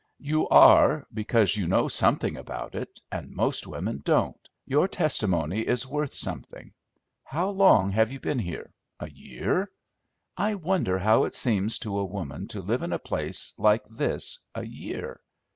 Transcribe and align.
"You 0.23 0.47
are, 0.49 1.05
because 1.13 1.55
you 1.55 1.67
know 1.67 1.87
something 1.87 2.35
about 2.35 2.73
it, 2.73 2.99
and 3.11 3.29
most 3.29 3.67
women 3.67 4.01
don't: 4.03 4.49
your 4.65 4.87
testimony 4.87 5.59
is 5.61 5.85
worth 5.85 6.15
something. 6.15 6.73
How 7.23 7.49
long 7.49 7.91
have 7.91 8.11
you 8.11 8.19
been 8.19 8.39
here, 8.39 8.73
a 8.99 9.11
year? 9.11 9.69
I 10.35 10.55
wonder 10.55 10.97
how 10.97 11.25
it 11.25 11.35
seems 11.35 11.77
to 11.85 11.99
a 11.99 12.03
woman 12.03 12.47
to 12.47 12.63
live 12.63 12.81
in 12.81 12.93
a 12.93 12.97
place 12.97 13.53
like 13.59 13.85
this 13.85 14.39
a 14.55 14.65
year! 14.65 15.21